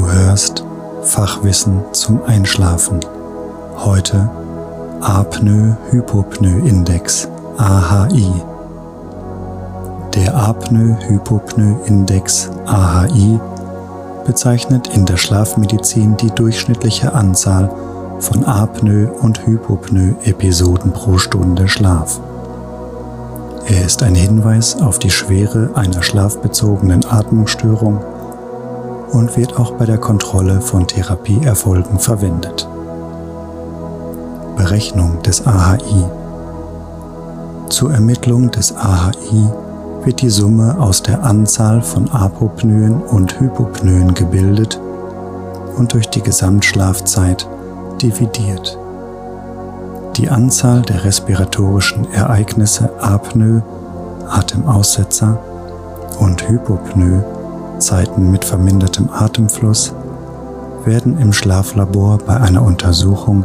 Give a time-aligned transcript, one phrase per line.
[0.00, 0.64] Gast
[1.02, 3.00] Fachwissen zum Einschlafen.
[3.76, 4.30] Heute
[5.02, 7.28] Apnoe-Hypopnoe-Index
[7.58, 8.32] AHI.
[10.14, 13.38] Der Apnoe-Hypopnoe-Index AHI
[14.24, 17.68] bezeichnet in der Schlafmedizin die durchschnittliche Anzahl
[18.20, 22.18] von Apnoe- und Hypopnoe-Episoden pro Stunde Schlaf.
[23.66, 28.00] Er ist ein Hinweis auf die Schwere einer schlafbezogenen Atmungsstörung
[29.12, 32.68] und wird auch bei der Kontrolle von Therapieerfolgen verwendet.
[34.56, 36.04] Berechnung des AHI
[37.68, 39.46] Zur Ermittlung des AHI
[40.04, 44.80] wird die Summe aus der Anzahl von Apopnoen und Hypopnoen gebildet
[45.76, 47.46] und durch die Gesamtschlafzeit
[48.00, 48.78] dividiert.
[50.16, 53.62] Die Anzahl der respiratorischen Ereignisse Apnoe,
[54.28, 55.38] Atemaussetzer
[56.18, 57.41] und Hypopnoe,
[57.82, 59.92] Zeiten mit vermindertem Atemfluss,
[60.84, 63.44] werden im Schlaflabor bei einer Untersuchung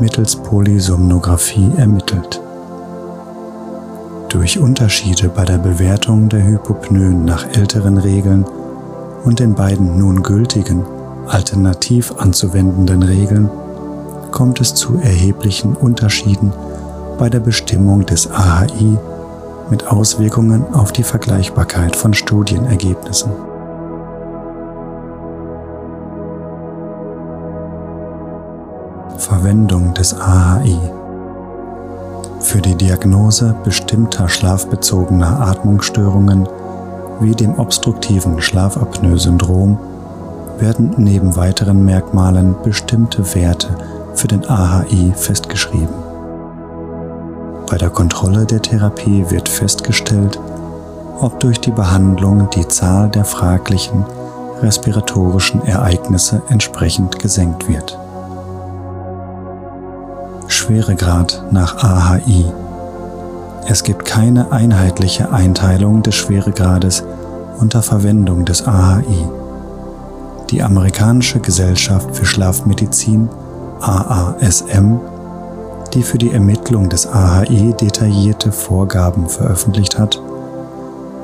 [0.00, 2.40] mittels Polysomnographie ermittelt.
[4.28, 8.44] Durch Unterschiede bei der Bewertung der Hypopnoen nach älteren Regeln
[9.24, 10.84] und den beiden nun gültigen,
[11.26, 13.48] alternativ anzuwendenden Regeln
[14.30, 16.52] kommt es zu erheblichen Unterschieden
[17.18, 18.98] bei der Bestimmung des AHI
[19.70, 23.47] mit Auswirkungen auf die Vergleichbarkeit von Studienergebnissen.
[29.38, 30.76] Verwendung des AHI
[32.40, 36.48] für die Diagnose bestimmter schlafbezogener Atmungsstörungen
[37.20, 39.78] wie dem obstruktiven Schlafapnoe-Syndrom
[40.58, 43.68] werden neben weiteren Merkmalen bestimmte Werte
[44.14, 45.94] für den AHI festgeschrieben.
[47.70, 50.40] Bei der Kontrolle der Therapie wird festgestellt,
[51.20, 54.04] ob durch die Behandlung die Zahl der fraglichen
[54.62, 57.96] respiratorischen Ereignisse entsprechend gesenkt wird.
[60.68, 62.44] Schweregrad nach AHI.
[63.66, 67.04] Es gibt keine einheitliche Einteilung des Schweregrades
[67.58, 69.30] unter Verwendung des AHI.
[70.50, 73.30] Die amerikanische Gesellschaft für Schlafmedizin
[73.80, 75.00] AASM,
[75.94, 80.20] die für die Ermittlung des AHI detaillierte Vorgaben veröffentlicht hat,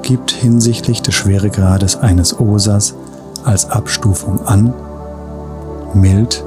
[0.01, 2.95] gibt hinsichtlich des Schweregrades eines OSAs
[3.45, 4.73] als Abstufung an
[5.93, 6.43] mild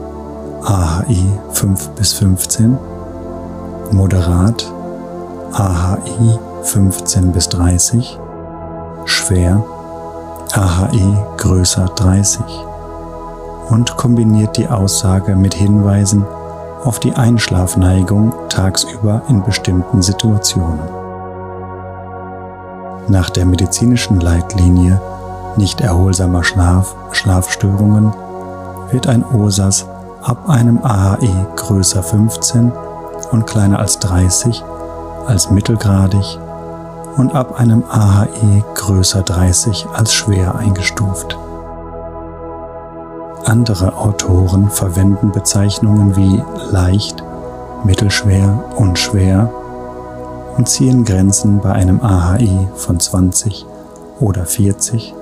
[0.69, 2.77] AHI 5 bis 15,
[3.91, 4.69] moderat.
[5.53, 8.19] AHI 15 bis 30,
[9.05, 9.63] schwer.
[10.53, 12.41] AHI größer 30
[13.69, 16.25] und kombiniert die Aussage mit Hinweisen
[16.83, 20.81] auf die Einschlafneigung tagsüber in bestimmten Situationen.
[23.07, 24.99] Nach der medizinischen Leitlinie
[25.55, 28.11] nicht erholsamer Schlaf, Schlafstörungen
[28.91, 29.85] wird ein OSAS
[30.27, 32.73] ab einem AHI größer 15
[33.31, 34.61] und kleiner als 30
[35.25, 36.37] als mittelgradig
[37.15, 41.37] und ab einem AHI größer 30 als schwer eingestuft.
[43.45, 47.23] Andere Autoren verwenden Bezeichnungen wie leicht,
[47.85, 49.49] mittelschwer und schwer
[50.57, 53.65] und ziehen Grenzen bei einem AHI von 20
[54.19, 55.15] oder 40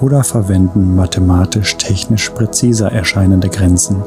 [0.00, 4.02] oder verwenden mathematisch-technisch präziser erscheinende Grenzen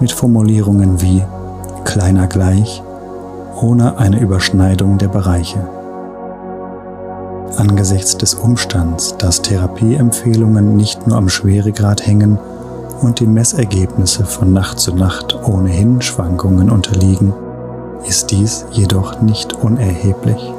[0.00, 1.22] mit Formulierungen wie
[1.84, 2.82] kleiner gleich
[3.60, 5.68] ohne eine Überschneidung der Bereiche.
[7.56, 12.38] Angesichts des Umstands, dass Therapieempfehlungen nicht nur am Schweregrad hängen,
[13.02, 17.32] und die Messergebnisse von Nacht zu Nacht ohnehin Schwankungen unterliegen,
[18.06, 20.52] ist dies jedoch nicht unerheblich.